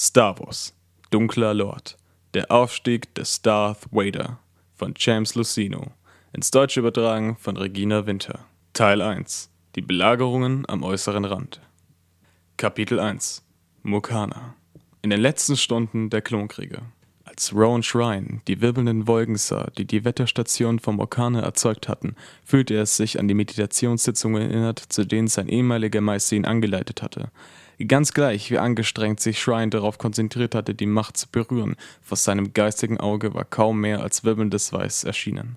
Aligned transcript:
Star 0.00 0.38
Wars 0.38 0.76
Dunkler 1.10 1.54
Lord 1.54 1.96
Der 2.32 2.52
Aufstieg 2.52 3.12
des 3.16 3.42
Darth 3.42 3.88
Vader 3.90 4.38
von 4.76 4.94
James 4.96 5.34
Lucino 5.34 5.88
ins 6.32 6.52
Deutsche 6.52 6.78
übertragen 6.78 7.36
von 7.36 7.56
Regina 7.56 8.06
Winter. 8.06 8.44
Teil 8.74 9.02
1 9.02 9.50
Die 9.74 9.80
Belagerungen 9.80 10.64
am 10.68 10.84
äußeren 10.84 11.24
Rand. 11.24 11.60
Kapitel 12.56 13.00
1 13.00 13.44
Mukana 13.82 14.54
In 15.02 15.10
den 15.10 15.20
letzten 15.20 15.56
Stunden 15.56 16.10
der 16.10 16.22
Klonkriege 16.22 16.82
als 17.24 17.52
Rowan 17.52 17.82
Shrine 17.82 18.40
die 18.46 18.60
wirbelnden 18.60 19.08
Wolken 19.08 19.36
sah, 19.36 19.68
die 19.76 19.84
die 19.84 20.04
Wetterstation 20.04 20.78
von 20.78 20.94
Mokane 20.94 21.42
erzeugt 21.42 21.88
hatten, 21.88 22.14
fühlte 22.44 22.74
er 22.74 22.86
sich 22.86 23.18
an 23.18 23.26
die 23.26 23.34
Meditationssitzungen 23.34 24.42
erinnert, 24.42 24.78
zu 24.78 25.04
denen 25.04 25.26
sein 25.26 25.48
ehemaliger 25.48 26.00
Meister 26.00 26.36
ihn 26.36 26.44
angeleitet 26.44 27.02
hatte. 27.02 27.32
Ganz 27.86 28.12
gleich, 28.12 28.50
wie 28.50 28.58
angestrengt 28.58 29.20
sich 29.20 29.40
Shrine 29.40 29.70
darauf 29.70 29.98
konzentriert 29.98 30.56
hatte, 30.56 30.74
die 30.74 30.86
Macht 30.86 31.16
zu 31.16 31.28
berühren, 31.30 31.76
vor 32.02 32.16
seinem 32.16 32.52
geistigen 32.52 32.98
Auge 32.98 33.34
war 33.34 33.44
kaum 33.44 33.80
mehr 33.80 34.02
als 34.02 34.24
wirbelndes 34.24 34.72
Weiß 34.72 35.04
erschienen. 35.04 35.56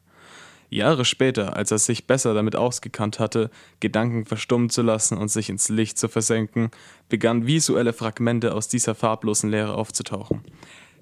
Jahre 0.69 1.03
später, 1.03 1.57
als 1.57 1.71
er 1.71 1.79
sich 1.79 2.07
besser 2.07 2.33
damit 2.33 2.55
ausgekannt 2.55 3.19
hatte, 3.19 3.49
Gedanken 3.79 4.25
verstummen 4.25 4.69
zu 4.69 4.83
lassen 4.83 5.17
und 5.17 5.29
sich 5.29 5.49
ins 5.49 5.67
Licht 5.67 5.97
zu 5.97 6.07
versenken, 6.07 6.69
begannen 7.09 7.47
visuelle 7.47 7.91
Fragmente 7.91 8.53
aus 8.53 8.69
dieser 8.69 8.95
farblosen 8.95 9.49
Leere 9.49 9.73
aufzutauchen. 9.73 10.43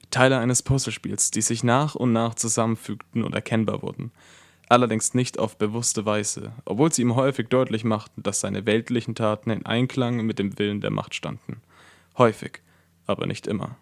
Teile 0.09 0.39
eines 0.39 0.63
Puzzlespiels, 0.63 1.31
die 1.31 1.41
sich 1.41 1.63
nach 1.63 1.95
und 1.95 2.13
nach 2.13 2.33
zusammenfügten 2.33 3.23
und 3.23 3.35
erkennbar 3.35 3.83
wurden. 3.83 4.11
Allerdings 4.69 5.15
nicht 5.15 5.39
auf 5.39 5.57
bewusste 5.57 6.05
Weise, 6.05 6.53
obwohl 6.63 6.93
sie 6.93 7.01
ihm 7.01 7.15
häufig 7.15 7.49
deutlich 7.49 7.83
machten, 7.83 8.21
dass 8.21 8.39
seine 8.39 8.67
weltlichen 8.67 9.15
Taten 9.15 9.49
in 9.49 9.65
Einklang 9.65 10.25
mit 10.25 10.37
dem 10.37 10.59
Willen 10.59 10.79
der 10.79 10.91
Macht 10.91 11.15
standen. 11.15 11.61
Häufig, 12.19 12.61
aber 13.07 13.25
nicht 13.25 13.47
immer. 13.47 13.77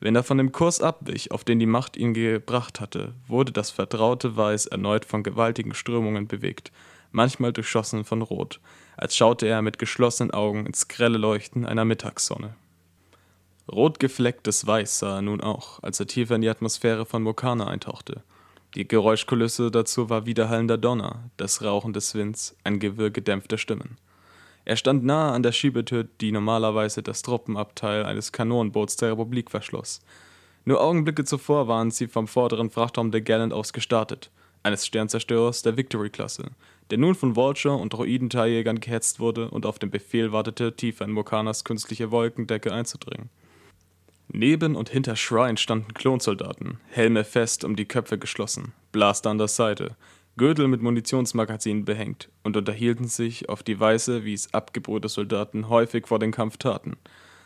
Wenn 0.00 0.16
er 0.16 0.24
von 0.24 0.36
dem 0.36 0.50
Kurs 0.50 0.80
abwich, 0.80 1.30
auf 1.30 1.44
den 1.44 1.60
die 1.60 1.66
Macht 1.66 1.96
ihn 1.96 2.14
gebracht 2.14 2.80
hatte, 2.80 3.14
wurde 3.28 3.52
das 3.52 3.70
vertraute 3.70 4.36
Weiß 4.36 4.66
erneut 4.66 5.04
von 5.04 5.22
gewaltigen 5.22 5.72
Strömungen 5.72 6.26
bewegt, 6.26 6.72
manchmal 7.12 7.52
durchschossen 7.52 8.04
von 8.04 8.20
Rot, 8.20 8.60
als 8.96 9.16
schaute 9.16 9.46
er 9.46 9.62
mit 9.62 9.78
geschlossenen 9.78 10.32
Augen 10.32 10.66
ins 10.66 10.88
grelle 10.88 11.16
Leuchten 11.16 11.64
einer 11.64 11.84
Mittagssonne. 11.84 12.56
Rot 13.70 14.00
geflecktes 14.00 14.66
Weiß 14.66 14.98
sah 14.98 15.16
er 15.18 15.22
nun 15.22 15.40
auch, 15.40 15.80
als 15.82 16.00
er 16.00 16.08
tiefer 16.08 16.34
in 16.34 16.42
die 16.42 16.50
Atmosphäre 16.50 17.06
von 17.06 17.22
Mokana 17.22 17.68
eintauchte. 17.68 18.24
Die 18.74 18.88
Geräuschkulisse 18.88 19.70
dazu 19.70 20.10
war 20.10 20.26
widerhallender 20.26 20.76
Donner, 20.76 21.30
das 21.36 21.62
Rauchen 21.62 21.92
des 21.92 22.12
Winds, 22.16 22.56
ein 22.64 22.80
Gewirr 22.80 23.10
gedämpfter 23.10 23.56
Stimmen. 23.56 23.98
Er 24.64 24.76
stand 24.76 25.04
nahe 25.04 25.30
an 25.30 25.44
der 25.44 25.52
Schiebetür, 25.52 26.08
die 26.20 26.32
normalerweise 26.32 27.00
das 27.00 27.22
Truppenabteil 27.22 28.04
eines 28.04 28.32
Kanonenboots 28.32 28.96
der 28.96 29.12
Republik 29.12 29.52
verschloss. 29.52 30.00
Nur 30.64 30.80
Augenblicke 30.80 31.24
zuvor 31.24 31.68
waren 31.68 31.92
sie 31.92 32.08
vom 32.08 32.26
vorderen 32.26 32.70
Frachtraum 32.70 33.12
der 33.12 33.20
Gallant 33.20 33.52
aus 33.52 33.72
gestartet, 33.72 34.32
eines 34.64 34.84
Sternzerstörers 34.86 35.62
der 35.62 35.76
Victory-Klasse, 35.76 36.50
der 36.90 36.98
nun 36.98 37.14
von 37.14 37.36
Vulture 37.36 37.76
und 37.76 37.92
Droidenteilljägern 37.92 38.80
gehetzt 38.80 39.20
wurde 39.20 39.50
und 39.50 39.66
auf 39.66 39.78
den 39.78 39.90
Befehl 39.90 40.32
wartete, 40.32 40.74
tiefer 40.74 41.04
in 41.04 41.12
Mokanas 41.12 41.62
künstliche 41.62 42.10
Wolkendecke 42.10 42.72
einzudringen. 42.72 43.30
Neben 44.28 44.74
und 44.74 44.88
hinter 44.88 45.16
Shrine 45.16 45.56
standen 45.56 45.94
Klonsoldaten, 45.94 46.78
Helme 46.88 47.24
fest 47.24 47.64
um 47.64 47.76
die 47.76 47.84
Köpfe 47.84 48.18
geschlossen, 48.18 48.72
Blaster 48.90 49.30
an 49.30 49.38
der 49.38 49.48
Seite, 49.48 49.96
Gürtel 50.36 50.66
mit 50.66 50.82
Munitionsmagazinen 50.82 51.84
behängt 51.84 52.28
und 52.42 52.56
unterhielten 52.56 53.06
sich 53.06 53.48
auf 53.48 53.62
die 53.62 53.78
Weise, 53.78 54.24
wie 54.24 54.34
es 54.34 54.52
abgebrühte 54.52 55.08
Soldaten 55.08 55.68
häufig 55.68 56.08
vor 56.08 56.18
dem 56.18 56.32
Kampf 56.32 56.56
taten. 56.56 56.96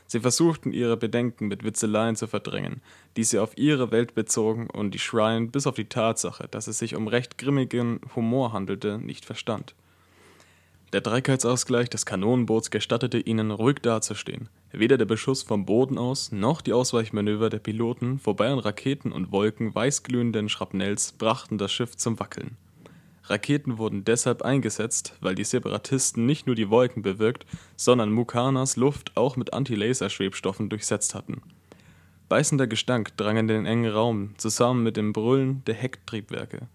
Sie 0.06 0.20
versuchten 0.20 0.72
ihre 0.72 0.96
Bedenken 0.96 1.48
mit 1.48 1.64
Witzeleien 1.64 2.16
zu 2.16 2.26
verdrängen, 2.26 2.80
die 3.18 3.24
sie 3.24 3.38
auf 3.38 3.58
ihre 3.58 3.90
Welt 3.92 4.14
bezogen 4.14 4.70
und 4.70 4.92
die 4.92 4.98
Shrine 4.98 5.48
bis 5.48 5.66
auf 5.66 5.74
die 5.74 5.90
Tatsache, 5.90 6.48
dass 6.50 6.66
es 6.66 6.78
sich 6.78 6.96
um 6.96 7.08
recht 7.08 7.36
grimmigen 7.36 8.00
Humor 8.16 8.54
handelte, 8.54 8.96
nicht 8.98 9.26
verstand. 9.26 9.74
Der 10.94 11.02
Trägheitsausgleich 11.02 11.90
des 11.90 12.06
Kanonenboots 12.06 12.70
gestattete 12.70 13.18
ihnen, 13.18 13.50
ruhig 13.50 13.80
dazustehen. 13.82 14.48
Weder 14.70 14.98
der 14.98 15.06
Beschuss 15.06 15.42
vom 15.42 15.64
Boden 15.64 15.96
aus 15.96 16.30
noch 16.30 16.60
die 16.60 16.74
Ausweichmanöver 16.74 17.48
der 17.48 17.58
Piloten 17.58 18.18
vorbei 18.18 18.48
an 18.48 18.58
Raketen 18.58 19.12
und 19.12 19.32
Wolken 19.32 19.74
weißglühenden 19.74 20.50
Schrapnells 20.50 21.12
brachten 21.12 21.56
das 21.56 21.72
Schiff 21.72 21.96
zum 21.96 22.20
Wackeln. 22.20 22.56
Raketen 23.24 23.78
wurden 23.78 24.04
deshalb 24.04 24.42
eingesetzt, 24.42 25.14
weil 25.20 25.34
die 25.34 25.44
Separatisten 25.44 26.26
nicht 26.26 26.46
nur 26.46 26.56
die 26.56 26.70
Wolken 26.70 27.02
bewirkt, 27.02 27.46
sondern 27.76 28.12
Mukanas 28.12 28.76
Luft 28.76 29.16
auch 29.16 29.36
mit 29.36 29.52
Anti-Laser-Schwebstoffen 29.52 30.68
durchsetzt 30.68 31.14
hatten. 31.14 31.42
Beißender 32.28 32.66
Gestank 32.66 33.16
drang 33.16 33.38
in 33.38 33.48
den 33.48 33.64
engen 33.64 33.90
Raum, 33.90 34.34
zusammen 34.36 34.82
mit 34.82 34.98
dem 34.98 35.14
Brüllen 35.14 35.62
der 35.66 35.74
Hecktriebwerke. 35.74 36.68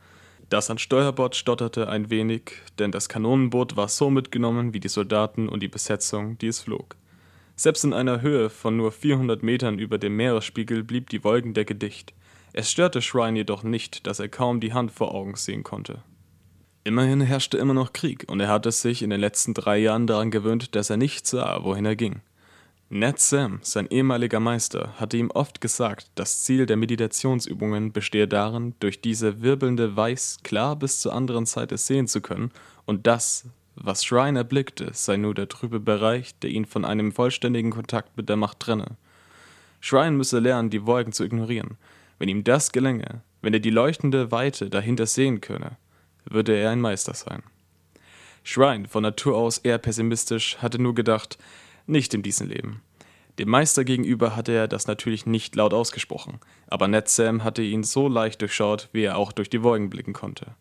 Das 0.50 0.70
an 0.70 0.78
Steuerbord 0.78 1.36
stotterte 1.36 1.90
ein 1.90 2.09
wenig, 2.09 2.53
denn 2.80 2.92
das 2.92 3.09
Kanonenboot 3.09 3.76
war 3.76 3.88
so 3.88 4.09
mitgenommen 4.09 4.74
wie 4.74 4.80
die 4.80 4.90
Soldaten 4.90 5.48
und 5.50 5.62
die 5.62 5.68
Besetzung, 5.68 6.38
die 6.40 6.48
es 6.48 6.62
flog. 6.62 6.96
Selbst 7.56 7.84
in 7.84 7.94
einer 7.94 8.22
Höhe 8.22 8.50
von 8.50 8.75
nur 8.75 8.91
400 8.91 9.44
Metern 9.44 9.78
über 9.80 9.97
dem 9.97 10.16
Meeresspiegel 10.16 10.84
blieb 10.84 11.09
die 11.09 11.24
Wolkendecke 11.24 11.75
dicht. 11.75 12.14
Es 12.52 12.72
störte 12.72 13.02
Shrine 13.02 13.40
jedoch 13.40 13.64
nicht, 13.64 14.08
dass 14.08 14.19
er 14.19 14.30
kaum 14.30 14.59
die 14.59 14.74
Hand 14.74 14.91
vor 14.91 15.14
Augen 15.14 15.36
sehen 15.36 15.64
konnte. 15.64 16.03
Immerhin 16.84 17.22
herrschte 17.22 17.58
immer 17.58 17.74
noch 17.74 17.94
Krieg 17.94 18.25
und 18.28 18.40
er 18.40 18.50
hatte 18.50 18.72
sich 18.72 19.03
in 19.03 19.09
den 19.09 19.22
letzten 19.22 19.53
drei 19.53 19.78
Jahren 19.78 20.08
daran 20.08 20.31
gewöhnt, 20.31 20.75
dass 20.75 20.90
er 20.90 20.97
nicht 20.97 21.25
sah, 21.25 21.64
wohin 21.64 21.86
er 21.86 21.96
ging. 21.96 22.22
Ned 22.90 23.19
Sam, 23.19 23.59
sein 23.64 23.88
ehemaliger 23.88 24.40
Meister, 24.40 24.94
hatte 25.00 25.18
ihm 25.18 25.31
oft 25.31 25.62
gesagt, 25.62 26.12
das 26.16 26.44
Ziel 26.44 26.66
der 26.66 26.78
Meditationsübungen 26.78 27.91
bestehe 27.91 28.28
darin, 28.28 28.75
durch 28.80 29.02
diese 29.02 29.41
wirbelnde 29.41 29.96
Weiß 29.96 30.40
klar 30.44 30.75
bis 30.75 31.00
zur 31.00 31.14
anderen 31.14 31.46
Seite 31.46 31.78
sehen 31.78 32.08
zu 32.08 32.22
können, 32.22 32.52
und 32.85 33.08
das, 33.08 33.46
was 33.75 34.03
Shrine 34.03 34.39
erblickte, 34.39 34.91
sei 34.94 35.17
nur 35.17 35.34
der 35.34 35.50
trübe 35.50 35.79
Bereich, 35.79 36.38
der 36.39 36.50
ihn 36.50 36.66
von 36.66 36.85
einem 36.85 37.11
vollständigen 37.11 37.72
Kontakt 37.72 38.16
mit 38.17 38.29
der 38.29 38.35
Macht 38.35 38.59
trenne. 38.59 38.97
Shrine 39.81 40.11
müsse 40.11 40.39
lernen, 40.39 40.69
die 40.69 40.85
Wolken 40.85 41.13
zu 41.13 41.23
ignorieren. 41.23 41.78
Wenn 42.19 42.29
ihm 42.29 42.44
das 42.44 42.72
gelänge, 42.72 43.22
wenn 43.41 43.53
er 43.53 43.59
die 43.59 43.69
leuchtende 43.69 44.31
Weite 44.31 44.69
dahinter 44.69 45.06
sehen 45.06 45.41
könne, 45.41 45.78
würde 46.25 46.56
er 46.56 46.69
ein 46.69 46.81
Meister 46.81 47.13
sein. 47.13 47.44
Shrine, 48.44 48.88
von 48.88 49.03
Natur 49.03 49.38
aus 49.38 49.57
eher 49.57 49.78
pessimistisch, 49.78 50.57
hatte 50.59 50.81
nur 50.81 50.95
gedacht, 50.95 51.38
nicht 51.88 52.13
in 52.13 52.23
diesem 52.23 52.50
Leben. 52.50 52.81
Dem 53.40 53.50
Meister 53.50 53.84
gegenüber 53.84 54.35
hatte 54.35 54.51
er 54.51 54.67
das 54.67 54.85
natürlich 54.85 55.25
nicht 55.25 55.55
laut 55.55 55.73
ausgesprochen, 55.73 56.40
aber 56.67 56.88
Ned 56.88 57.09
Sam 57.09 57.44
hatte 57.44 57.63
ihn 57.63 57.84
so 57.84 58.07
leicht 58.07 58.41
durchschaut, 58.41 58.90
wie 58.94 59.03
er 59.03 59.17
auch 59.17 59.31
durch 59.31 59.50
die 59.50 59.63
Wolken 59.63 59.90
blicken 59.90 60.13
konnte. 60.13 60.55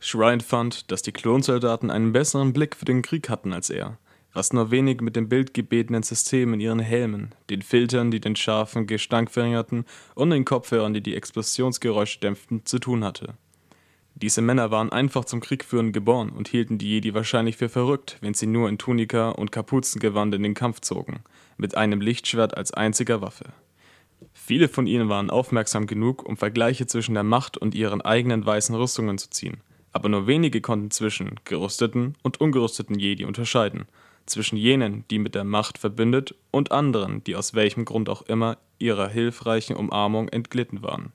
Shrine 0.00 0.40
fand, 0.40 0.90
dass 0.90 1.02
die 1.02 1.12
Klonsoldaten 1.12 1.90
einen 1.90 2.12
besseren 2.12 2.52
Blick 2.52 2.76
für 2.76 2.84
den 2.84 3.02
Krieg 3.02 3.28
hatten 3.28 3.52
als 3.52 3.70
er, 3.70 3.98
was 4.32 4.52
nur 4.52 4.70
wenig 4.70 5.00
mit 5.00 5.16
dem 5.16 5.28
bildgebetenen 5.28 6.02
System 6.02 6.54
in 6.54 6.60
ihren 6.60 6.80
Helmen, 6.80 7.34
den 7.50 7.62
Filtern, 7.62 8.10
die 8.10 8.20
den 8.20 8.36
scharfen 8.36 8.86
Gestank 8.86 9.30
verringerten, 9.30 9.84
und 10.14 10.30
den 10.30 10.44
Kopfhörern, 10.44 10.94
die 10.94 11.02
die 11.02 11.14
Explosionsgeräusche 11.14 12.20
dämpften, 12.20 12.66
zu 12.66 12.78
tun 12.78 13.04
hatte. 13.04 13.34
Diese 14.16 14.42
Männer 14.42 14.70
waren 14.70 14.92
einfach 14.92 15.24
zum 15.24 15.40
Kriegführen 15.40 15.92
geboren 15.92 16.30
und 16.30 16.46
hielten 16.46 16.78
die 16.78 16.88
Jedi 16.88 17.14
wahrscheinlich 17.14 17.56
für 17.56 17.68
verrückt, 17.68 18.16
wenn 18.20 18.34
sie 18.34 18.46
nur 18.46 18.68
in 18.68 18.78
Tunika 18.78 19.30
und 19.30 19.50
Kapuzengewand 19.50 20.34
in 20.34 20.42
den 20.44 20.54
Kampf 20.54 20.80
zogen, 20.80 21.24
mit 21.56 21.76
einem 21.76 22.00
Lichtschwert 22.00 22.56
als 22.56 22.72
einziger 22.72 23.20
Waffe. 23.20 23.46
Viele 24.32 24.68
von 24.68 24.86
ihnen 24.86 25.08
waren 25.08 25.30
aufmerksam 25.30 25.86
genug, 25.86 26.24
um 26.24 26.36
Vergleiche 26.36 26.86
zwischen 26.86 27.14
der 27.14 27.24
Macht 27.24 27.58
und 27.58 27.74
ihren 27.74 28.02
eigenen 28.02 28.46
weißen 28.46 28.74
Rüstungen 28.74 29.18
zu 29.18 29.30
ziehen, 29.30 29.60
aber 29.94 30.10
nur 30.10 30.26
wenige 30.26 30.60
konnten 30.60 30.90
zwischen 30.90 31.40
gerüsteten 31.44 32.14
und 32.22 32.40
ungerüsteten 32.40 32.98
Jedi 32.98 33.24
unterscheiden, 33.24 33.86
zwischen 34.26 34.56
jenen, 34.56 35.04
die 35.10 35.18
mit 35.18 35.34
der 35.34 35.44
Macht 35.44 35.78
verbündet, 35.78 36.34
und 36.50 36.72
anderen, 36.72 37.22
die 37.24 37.36
aus 37.36 37.54
welchem 37.54 37.84
Grund 37.84 38.08
auch 38.08 38.22
immer 38.22 38.58
ihrer 38.78 39.08
hilfreichen 39.08 39.76
Umarmung 39.76 40.28
entglitten 40.28 40.82
waren. 40.82 41.12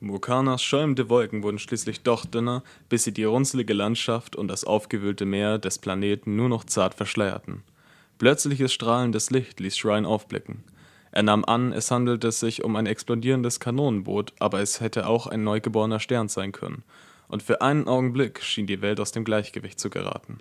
Mukanas 0.00 0.62
schäumende 0.62 1.08
Wolken 1.08 1.42
wurden 1.42 1.58
schließlich 1.58 2.02
doch 2.02 2.24
dünner, 2.24 2.62
bis 2.88 3.04
sie 3.04 3.12
die 3.12 3.24
runzelige 3.24 3.74
Landschaft 3.74 4.36
und 4.36 4.48
das 4.48 4.64
aufgewühlte 4.64 5.26
Meer 5.26 5.58
des 5.58 5.78
Planeten 5.78 6.36
nur 6.36 6.48
noch 6.48 6.64
zart 6.64 6.94
verschleierten. 6.94 7.62
Plötzliches 8.18 8.72
strahlendes 8.72 9.30
Licht 9.30 9.60
ließ 9.60 9.76
Shrine 9.76 10.06
aufblicken. 10.06 10.64
Er 11.12 11.22
nahm 11.22 11.44
an, 11.44 11.72
es 11.72 11.90
handelte 11.90 12.32
sich 12.32 12.64
um 12.64 12.76
ein 12.76 12.86
explodierendes 12.86 13.60
Kanonenboot, 13.60 14.32
aber 14.38 14.60
es 14.60 14.80
hätte 14.80 15.06
auch 15.06 15.26
ein 15.26 15.42
neugeborener 15.42 16.00
Stern 16.00 16.28
sein 16.28 16.52
können. 16.52 16.84
Und 17.30 17.44
für 17.44 17.62
einen 17.62 17.86
Augenblick 17.86 18.42
schien 18.42 18.66
die 18.66 18.82
Welt 18.82 18.98
aus 18.98 19.12
dem 19.12 19.24
Gleichgewicht 19.24 19.78
zu 19.78 19.88
geraten. 19.88 20.40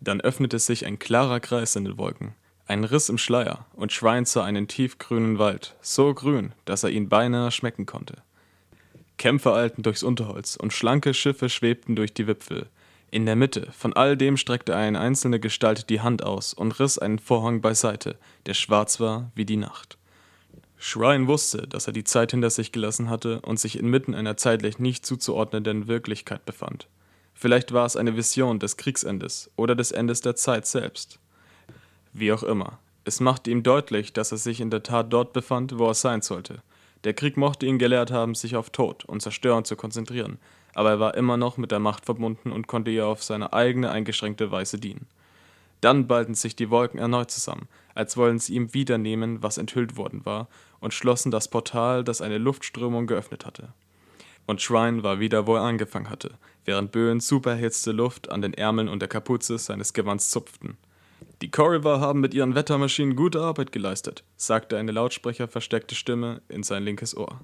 Dann 0.00 0.20
öffnete 0.20 0.58
sich 0.58 0.84
ein 0.84 0.98
klarer 0.98 1.38
Kreis 1.38 1.76
in 1.76 1.84
den 1.84 1.96
Wolken, 1.96 2.34
ein 2.66 2.82
Riss 2.84 3.08
im 3.08 3.18
Schleier, 3.18 3.66
und 3.74 3.92
Shrine 3.92 4.26
sah 4.26 4.44
einen 4.44 4.66
tiefgrünen 4.66 5.38
Wald, 5.38 5.76
so 5.80 6.12
grün, 6.12 6.52
dass 6.64 6.82
er 6.82 6.90
ihn 6.90 7.08
beinahe 7.08 7.52
schmecken 7.52 7.86
konnte. 7.86 8.16
Kämpfer 9.16 9.54
eilten 9.54 9.82
durchs 9.82 10.02
Unterholz 10.02 10.56
und 10.56 10.72
schlanke 10.72 11.14
Schiffe 11.14 11.48
schwebten 11.48 11.96
durch 11.96 12.12
die 12.12 12.26
Wipfel. 12.26 12.66
In 13.10 13.24
der 13.24 13.36
Mitte 13.36 13.72
von 13.72 13.92
all 13.94 14.16
dem 14.16 14.36
streckte 14.36 14.76
eine 14.76 15.00
einzelne 15.00 15.40
Gestalt 15.40 15.88
die 15.88 16.00
Hand 16.00 16.22
aus 16.24 16.52
und 16.52 16.78
riss 16.78 16.98
einen 16.98 17.18
Vorhang 17.18 17.60
beiseite, 17.60 18.16
der 18.46 18.54
schwarz 18.54 19.00
war 19.00 19.30
wie 19.34 19.46
die 19.46 19.56
Nacht. 19.56 19.98
Shrine 20.78 21.26
wusste, 21.26 21.66
dass 21.66 21.88
er 21.88 21.92
die 21.92 22.04
Zeit 22.04 22.30
hinter 22.30 22.50
sich 22.50 22.70
gelassen 22.70 23.10
hatte 23.10 23.40
und 23.40 23.58
sich 23.58 23.78
inmitten 23.78 24.14
einer 24.14 24.36
zeitlich 24.36 24.78
nicht 24.78 25.04
zuzuordnenden 25.04 25.88
Wirklichkeit 25.88 26.44
befand. 26.44 26.86
Vielleicht 27.34 27.72
war 27.72 27.84
es 27.84 27.96
eine 27.96 28.16
Vision 28.16 28.58
des 28.58 28.76
Kriegsendes 28.76 29.50
oder 29.56 29.74
des 29.74 29.92
Endes 29.92 30.20
der 30.20 30.36
Zeit 30.36 30.66
selbst. 30.66 31.18
Wie 32.12 32.32
auch 32.32 32.42
immer, 32.42 32.78
es 33.04 33.20
machte 33.20 33.50
ihm 33.50 33.62
deutlich, 33.62 34.12
dass 34.12 34.32
er 34.32 34.38
sich 34.38 34.60
in 34.60 34.70
der 34.70 34.82
Tat 34.82 35.12
dort 35.12 35.32
befand, 35.32 35.78
wo 35.78 35.86
er 35.88 35.94
sein 35.94 36.22
sollte. 36.22 36.62
Der 37.04 37.14
Krieg 37.14 37.36
mochte 37.36 37.66
ihn 37.66 37.78
gelehrt 37.78 38.10
haben, 38.10 38.34
sich 38.34 38.56
auf 38.56 38.70
Tod 38.70 39.04
und 39.04 39.22
Zerstören 39.22 39.64
zu 39.64 39.76
konzentrieren, 39.76 40.38
aber 40.74 40.90
er 40.90 41.00
war 41.00 41.14
immer 41.14 41.36
noch 41.36 41.56
mit 41.56 41.70
der 41.70 41.78
Macht 41.78 42.04
verbunden 42.06 42.52
und 42.52 42.66
konnte 42.66 42.90
ihr 42.90 43.06
auf 43.06 43.22
seine 43.22 43.52
eigene 43.52 43.90
eingeschränkte 43.90 44.50
Weise 44.50 44.78
dienen. 44.78 45.06
Dann 45.80 46.06
ballten 46.06 46.34
sich 46.34 46.56
die 46.56 46.70
Wolken 46.70 46.98
erneut 46.98 47.30
zusammen, 47.30 47.68
als 47.94 48.16
wollten 48.16 48.38
sie 48.38 48.54
ihm 48.54 48.74
wiedernehmen, 48.74 49.42
was 49.42 49.58
enthüllt 49.58 49.96
worden 49.96 50.24
war, 50.24 50.48
und 50.80 50.94
schlossen 50.94 51.30
das 51.30 51.48
Portal, 51.48 52.04
das 52.04 52.20
eine 52.20 52.38
Luftströmung 52.38 53.06
geöffnet 53.06 53.46
hatte. 53.46 53.72
Und 54.46 54.62
Shrine 54.62 55.02
war 55.02 55.20
wieder, 55.20 55.46
wo 55.46 55.56
er 55.56 55.62
angefangen 55.62 56.10
hatte, 56.10 56.32
während 56.64 56.90
Böen 56.90 57.20
supererhitzte 57.20 57.92
Luft 57.92 58.30
an 58.30 58.42
den 58.42 58.54
Ärmeln 58.54 58.88
und 58.88 59.00
der 59.00 59.08
Kapuze 59.08 59.58
seines 59.58 59.92
Gewands 59.92 60.30
zupften. 60.30 60.78
Die 61.42 61.50
Corriver 61.50 62.00
haben 62.00 62.20
mit 62.20 62.34
ihren 62.34 62.54
Wettermaschinen 62.54 63.14
gute 63.14 63.40
Arbeit 63.40 63.70
geleistet, 63.70 64.24
sagte 64.36 64.76
eine 64.76 64.92
lautsprecherversteckte 64.92 65.94
Stimme 65.94 66.42
in 66.48 66.62
sein 66.62 66.82
linkes 66.82 67.16
Ohr. 67.16 67.40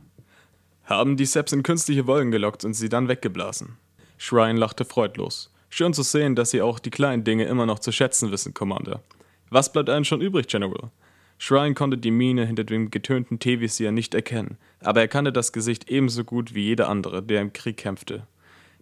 Haben 0.85 1.17
die 1.17 1.27
Seps 1.27 1.53
in 1.53 1.63
künstliche 1.63 2.07
Wolken 2.07 2.31
gelockt 2.31 2.65
und 2.65 2.75
sie 2.75 2.89
dann 2.89 3.09
weggeblasen. 3.09 3.77
Shrine 4.17 4.59
lachte 4.59 4.85
freudlos. 4.85 5.54
Schön 5.77 5.93
zu 5.93 6.05
sehen, 6.05 6.37
dass 6.37 6.53
Sie 6.53 6.63
auch 6.63 6.79
die 6.79 6.93
kleinen 6.93 7.25
Dinge 7.25 7.47
immer 7.47 7.67
noch 7.67 7.81
zu 7.81 7.91
schätzen 7.91 8.31
wissen, 8.31 8.55
Commander. 8.55 9.03
Was 9.51 9.73
bleibt 9.73 9.91
einem 9.91 10.05
schon 10.05 10.21
übrig, 10.21 10.47
General? 10.47 10.93
Shrine 11.37 11.75
konnte 11.75 11.99
die 11.99 12.13
Miene 12.13 12.47
hinter 12.47 12.63
dem 12.63 12.93
getönten 12.93 13.41
T-Visier 13.41 13.91
nicht 13.91 14.15
erkennen, 14.15 14.57
aber 14.79 15.01
er 15.01 15.09
kannte 15.09 15.33
das 15.33 15.53
Gesicht 15.53 15.91
ebenso 15.91 16.23
gut 16.23 16.55
wie 16.55 16.63
jeder 16.63 16.89
andere, 16.89 17.25
der 17.25 17.41
im 17.41 17.53
Krieg 17.53 17.77
kämpfte. 17.77 18.29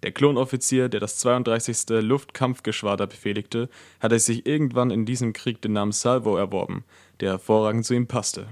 Der 0.03 0.13
Klonoffizier, 0.13 0.91
der 0.91 1.01
das 1.01 1.17
32. 1.17 2.03
Luftkampfgeschwader 2.03 3.07
befehligte, 3.07 3.71
hatte 4.01 4.19
sich 4.19 4.45
irgendwann 4.45 4.91
in 4.91 5.07
diesem 5.07 5.33
Krieg 5.33 5.63
den 5.63 5.73
Namen 5.73 5.93
Salvo 5.93 6.37
erworben, 6.37 6.85
der 7.21 7.31
hervorragend 7.31 7.87
zu 7.87 7.95
ihm 7.95 8.07
passte. 8.07 8.49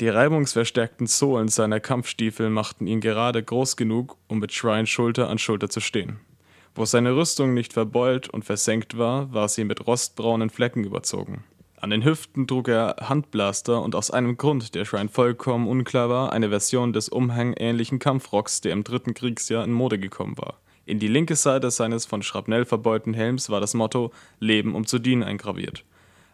Die 0.00 0.08
reibungsverstärkten 0.08 1.06
Sohlen 1.06 1.48
seiner 1.48 1.78
Kampfstiefel 1.78 2.48
machten 2.48 2.86
ihn 2.86 3.02
gerade 3.02 3.42
groß 3.42 3.76
genug, 3.76 4.16
um 4.28 4.38
mit 4.38 4.54
Shrine 4.54 4.86
Schulter 4.86 5.28
an 5.28 5.36
Schulter 5.36 5.68
zu 5.68 5.80
stehen. 5.80 6.20
Wo 6.74 6.84
seine 6.84 7.16
Rüstung 7.16 7.54
nicht 7.54 7.72
verbeult 7.72 8.28
und 8.28 8.44
versenkt 8.44 8.96
war, 8.96 9.32
war 9.32 9.48
sie 9.48 9.64
mit 9.64 9.86
rostbraunen 9.86 10.50
Flecken 10.50 10.84
überzogen. 10.84 11.44
An 11.80 11.90
den 11.90 12.04
Hüften 12.04 12.48
trug 12.48 12.68
er 12.68 12.96
Handblaster 13.00 13.82
und 13.82 13.94
aus 13.94 14.10
einem 14.10 14.36
Grund, 14.36 14.74
der 14.74 14.84
Shrine 14.84 15.08
vollkommen 15.08 15.68
unklar 15.68 16.08
war, 16.08 16.32
eine 16.32 16.48
Version 16.48 16.92
des 16.92 17.08
umhangähnlichen 17.08 18.00
Kampfrocks, 18.00 18.60
der 18.60 18.72
im 18.72 18.82
dritten 18.82 19.14
Kriegsjahr 19.14 19.62
in 19.64 19.72
Mode 19.72 19.98
gekommen 19.98 20.36
war. 20.38 20.58
In 20.86 20.98
die 20.98 21.06
linke 21.06 21.36
Seite 21.36 21.70
seines 21.70 22.06
von 22.06 22.22
Schrapnell 22.22 22.64
verbeulten 22.64 23.14
Helms 23.14 23.50
war 23.50 23.60
das 23.60 23.74
Motto 23.74 24.10
Leben 24.40 24.74
um 24.74 24.86
zu 24.86 24.98
dienen 24.98 25.22
eingraviert. 25.22 25.84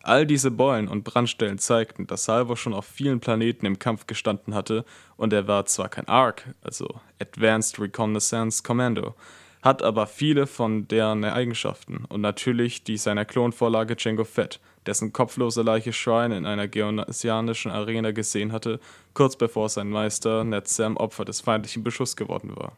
All 0.03 0.27
diese 0.27 0.51
Beulen 0.51 0.87
und 0.87 1.03
Brandstellen 1.03 1.59
zeigten, 1.59 2.07
dass 2.07 2.25
Salvo 2.25 2.57
schon 2.57 2.73
auf 2.73 2.87
vielen 2.87 3.21
Planeten 3.21 3.67
im 3.67 3.79
Kampf 3.79 4.07
gestanden 4.07 4.55
hatte 4.55 4.85
und 5.17 5.33
er 5.33 5.49
war 5.49 5.67
zwar 5.67 5.89
kein 5.89 6.09
ARC, 6.09 6.55
also 6.63 7.01
Advanced 7.21 7.81
Reconnaissance 7.81 8.63
Commando, 8.63 9.15
hat 9.64 9.82
aber 9.82 10.06
viele 10.06 10.46
von 10.46 10.87
deren 10.88 11.25
Eigenschaften 11.25 12.05
und 12.11 12.20
natürlich 12.20 12.84
die 12.84 12.99
seiner 12.99 13.25
Klonvorlage 13.25 13.96
Django 13.96 14.25
Fett, 14.25 14.61
dessen 14.84 15.14
kopflose 15.14 15.62
Leiche 15.62 15.94
Shrine 15.94 16.37
in 16.37 16.44
einer 16.44 16.69
geonasianischen 16.69 17.70
Arena 17.70 18.11
gesehen 18.11 18.52
hatte, 18.52 18.78
kurz 19.14 19.37
bevor 19.37 19.70
sein 19.70 19.88
Meister 19.88 20.44
Ned 20.44 20.69
Sam 20.69 20.99
Opfer 20.99 21.25
des 21.25 21.40
feindlichen 21.40 21.82
Beschusses 21.82 22.14
geworden 22.14 22.55
war. 22.55 22.76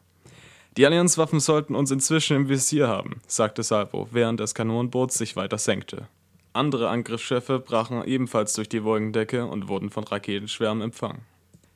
Die 0.77 0.87
Allianzwaffen 0.87 1.41
sollten 1.41 1.75
uns 1.75 1.91
inzwischen 1.91 2.37
im 2.37 2.49
Visier 2.49 2.87
haben, 2.87 3.21
sagte 3.27 3.65
Salvo, 3.65 4.07
während 4.13 4.39
das 4.39 4.55
Kanonenboot 4.55 5.11
sich 5.11 5.35
weiter 5.35 5.59
senkte. 5.59 6.07
Andere 6.53 6.89
Angriffsschiffe 6.89 7.59
brachen 7.59 8.05
ebenfalls 8.05 8.53
durch 8.53 8.69
die 8.69 8.85
Wolkendecke 8.85 9.45
und 9.45 9.67
wurden 9.67 9.91
von 9.91 10.05
Raketenschwärmen 10.05 10.85
empfangen. 10.85 11.23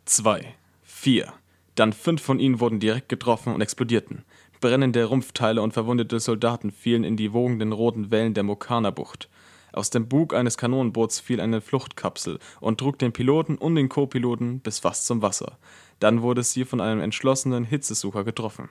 Zwei, 0.05 0.55
vier, 0.85 1.33
dann 1.75 1.93
fünf 1.93 2.23
von 2.23 2.39
ihnen 2.39 2.61
wurden 2.61 2.79
direkt 2.79 3.09
getroffen 3.09 3.55
und 3.55 3.61
explodierten. 3.61 4.25
Brennende 4.61 5.05
Rumpfteile 5.05 5.63
und 5.63 5.73
verwundete 5.73 6.21
Soldaten 6.21 6.71
fielen 6.71 7.03
in 7.03 7.17
die 7.17 7.33
wogenden 7.33 7.73
roten 7.73 8.11
Wellen 8.11 8.35
der 8.35 8.43
Mokana-Bucht. 8.43 9.31
Aus 9.73 9.89
dem 9.89 10.07
Bug 10.07 10.35
eines 10.35 10.59
Kanonenboots 10.59 11.19
fiel 11.19 11.41
eine 11.41 11.63
Fluchtkapsel 11.63 12.39
und 12.61 12.79
trug 12.79 12.99
den 12.99 13.13
Piloten 13.13 13.57
und 13.57 13.77
den 13.77 13.89
Co-Piloten 13.89 14.61
bis 14.61 14.81
fast 14.81 15.07
zum 15.07 15.23
Wasser. 15.23 15.57
Dann 15.99 16.21
wurde 16.21 16.43
sie 16.43 16.67
von 16.67 16.83
einem 16.83 17.01
entschlossenen 17.01 17.65
Hitzesucher 17.65 18.23
getroffen. 18.23 18.69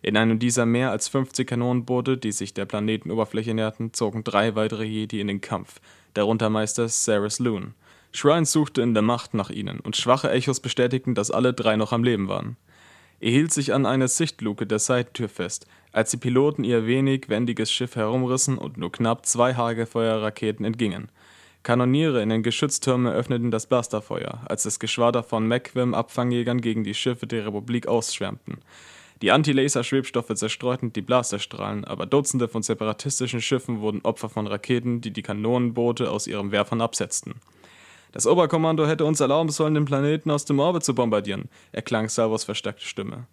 In 0.00 0.16
einem 0.16 0.40
dieser 0.40 0.66
mehr 0.66 0.90
als 0.90 1.06
50 1.06 1.46
Kanonenboote, 1.46 2.18
die 2.18 2.32
sich 2.32 2.52
der 2.54 2.64
Planetenoberfläche 2.64 3.54
näherten, 3.54 3.92
zogen 3.92 4.24
drei 4.24 4.56
weitere 4.56 4.84
Jedi 4.84 5.20
in 5.20 5.28
den 5.28 5.40
Kampf, 5.40 5.80
darunter 6.14 6.50
Meister 6.50 6.88
Saris 6.88 7.38
Loon. 7.38 7.74
Shrine 8.10 8.44
suchte 8.44 8.82
in 8.82 8.94
der 8.94 9.04
Macht 9.04 9.34
nach 9.34 9.50
ihnen, 9.50 9.78
und 9.78 9.96
schwache 9.96 10.30
Echos 10.32 10.58
bestätigten, 10.58 11.14
dass 11.14 11.30
alle 11.30 11.54
drei 11.54 11.76
noch 11.76 11.92
am 11.92 12.02
Leben 12.02 12.26
waren. 12.26 12.56
Er 13.22 13.30
hielt 13.30 13.52
sich 13.52 13.72
an 13.72 13.86
einer 13.86 14.08
Sichtluke 14.08 14.66
der 14.66 14.80
Seitentür 14.80 15.28
fest, 15.28 15.68
als 15.92 16.10
die 16.10 16.16
Piloten 16.16 16.64
ihr 16.64 16.88
wenig 16.88 17.28
wendiges 17.28 17.70
Schiff 17.70 17.94
herumrissen 17.94 18.58
und 18.58 18.78
nur 18.78 18.90
knapp 18.90 19.26
zwei 19.26 19.54
Hagefeuerraketen 19.54 20.66
entgingen. 20.66 21.08
Kanoniere 21.62 22.20
in 22.20 22.30
den 22.30 22.42
Geschütztürmen 22.42 23.12
öffneten 23.12 23.52
das 23.52 23.68
Blasterfeuer, 23.68 24.40
als 24.46 24.64
das 24.64 24.80
Geschwader 24.80 25.22
von 25.22 25.46
McQuim-Abfangjägern 25.46 26.60
gegen 26.60 26.82
die 26.82 26.94
Schiffe 26.94 27.28
der 27.28 27.46
Republik 27.46 27.86
ausschwärmten. 27.86 28.58
Die 29.22 29.30
Anti-Laser-Schwebstoffe 29.30 30.34
zerstreuten 30.34 30.92
die 30.92 31.02
Blasterstrahlen, 31.02 31.84
aber 31.84 32.06
Dutzende 32.06 32.48
von 32.48 32.64
separatistischen 32.64 33.40
Schiffen 33.40 33.80
wurden 33.82 34.00
Opfer 34.02 34.30
von 34.30 34.48
Raketen, 34.48 35.00
die 35.00 35.12
die 35.12 35.22
Kanonenboote 35.22 36.10
aus 36.10 36.26
ihren 36.26 36.50
Werfern 36.50 36.80
absetzten. 36.80 37.34
Das 38.12 38.26
Oberkommando 38.26 38.86
hätte 38.86 39.04
uns 39.04 39.20
erlauben 39.20 39.50
sollen, 39.50 39.74
den 39.74 39.86
Planeten 39.86 40.30
aus 40.30 40.44
dem 40.44 40.58
Orbit 40.58 40.84
zu 40.84 40.94
bombardieren, 40.94 41.48
erklang 41.72 42.08
Salvos 42.08 42.44
verstärkte 42.44 42.84
Stimme. 42.84 43.26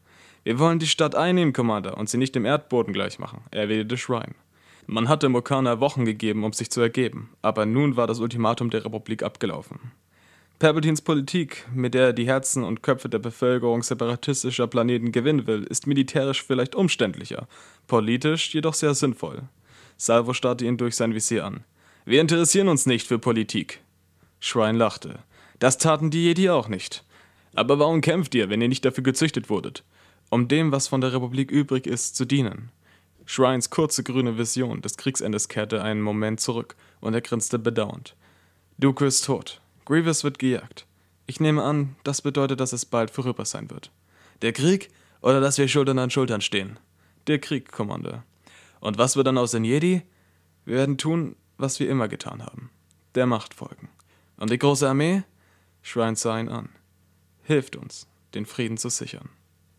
Wir 0.43 0.57
wollen 0.57 0.79
die 0.79 0.87
Stadt 0.87 1.15
einnehmen, 1.15 1.53
Commander, 1.53 1.97
und 1.97 2.09
sie 2.09 2.17
nicht 2.17 2.33
dem 2.33 2.45
Erdboden 2.45 2.93
gleichmachen, 2.93 3.41
erwiderte 3.51 3.97
Shrine. 3.97 4.35
Man 4.87 5.09
hatte 5.09 5.29
Mokana 5.29 5.81
Wochen 5.81 6.05
gegeben, 6.05 6.43
um 6.43 6.53
sich 6.53 6.71
zu 6.71 6.81
ergeben, 6.81 7.29
aber 7.41 7.65
nun 7.65 7.97
war 7.97 8.07
das 8.07 8.19
Ultimatum 8.19 8.69
der 8.69 8.85
Republik 8.85 9.21
abgelaufen. 9.21 9.91
Palpatines 10.59 11.01
Politik, 11.01 11.67
mit 11.73 11.93
der 11.93 12.07
er 12.07 12.13
die 12.13 12.27
Herzen 12.27 12.63
und 12.63 12.81
Köpfe 12.81 13.07
der 13.07 13.19
Bevölkerung 13.19 13.83
separatistischer 13.83 14.67
Planeten 14.67 15.11
gewinnen 15.11 15.45
will, 15.45 15.63
ist 15.63 15.87
militärisch 15.87 16.43
vielleicht 16.43 16.73
umständlicher, 16.73 17.47
politisch 17.87 18.53
jedoch 18.53 18.73
sehr 18.73 18.93
sinnvoll. 18.93 19.43
Salvo 19.95 20.33
starrte 20.33 20.65
ihn 20.65 20.77
durch 20.77 20.95
sein 20.95 21.13
Visier 21.13 21.45
an. 21.45 21.63
Wir 22.03 22.19
interessieren 22.19 22.67
uns 22.67 22.85
nicht 22.85 23.07
für 23.07 23.19
Politik. 23.19 23.81
Shrine 24.39 24.77
lachte. 24.77 25.19
Das 25.59 25.77
taten 25.77 26.09
die 26.09 26.23
Jedi 26.23 26.49
auch 26.49 26.67
nicht. 26.67 27.03
Aber 27.55 27.79
warum 27.79 28.01
kämpft 28.01 28.35
ihr, 28.35 28.49
wenn 28.49 28.61
ihr 28.61 28.69
nicht 28.69 28.85
dafür 28.85 29.03
gezüchtet 29.03 29.49
wurdet? 29.49 29.83
Um 30.29 30.47
dem, 30.47 30.71
was 30.71 30.87
von 30.87 31.01
der 31.01 31.13
Republik 31.13 31.51
übrig 31.51 31.87
ist, 31.87 32.15
zu 32.15 32.25
dienen. 32.25 32.71
Shrines 33.25 33.69
kurze 33.69 34.03
grüne 34.03 34.37
Vision 34.37 34.81
des 34.81 34.97
Kriegsendes 34.97 35.49
kehrte 35.49 35.83
einen 35.83 36.01
Moment 36.01 36.39
zurück 36.39 36.75
und 36.99 37.13
er 37.13 37.21
grinste 37.21 37.59
bedauernd. 37.59 38.15
Dooku 38.77 39.05
ist 39.05 39.25
tot. 39.25 39.61
Grievous 39.85 40.23
wird 40.23 40.39
gejagt. 40.39 40.85
Ich 41.27 41.39
nehme 41.39 41.63
an, 41.63 41.95
das 42.03 42.21
bedeutet, 42.21 42.59
dass 42.59 42.73
es 42.73 42.85
bald 42.85 43.11
vorüber 43.11 43.45
sein 43.45 43.69
wird. 43.69 43.91
Der 44.41 44.53
Krieg 44.53 44.89
oder 45.21 45.41
dass 45.41 45.57
wir 45.57 45.67
Schultern 45.67 45.99
an 45.99 46.09
Schultern 46.09 46.41
stehen? 46.41 46.79
Der 47.27 47.39
Krieg, 47.39 47.71
Commander. 47.71 48.23
Und 48.79 48.97
was 48.97 49.15
wird 49.15 49.27
dann 49.27 49.37
aus 49.37 49.51
den 49.51 49.63
Jedi? 49.63 50.01
Wir 50.65 50.75
werden 50.75 50.97
tun, 50.97 51.35
was 51.57 51.79
wir 51.79 51.89
immer 51.89 52.07
getan 52.07 52.43
haben. 52.43 52.69
Der 53.15 53.25
Macht 53.25 53.53
folgen. 53.53 53.89
Und 54.39 54.51
die 54.51 54.57
große 54.57 54.87
Armee? 54.87 55.23
Sah 56.15 56.39
ihn 56.39 56.49
an. 56.49 56.69
Hilft 57.43 57.75
uns, 57.75 58.07
den 58.33 58.45
Frieden 58.45 58.77
zu 58.77 58.89
sichern. 58.89 59.29